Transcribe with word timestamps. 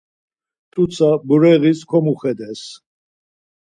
T̆utsa 0.71 1.09
bureğis 1.27 1.79
komuxedes. 1.89 2.61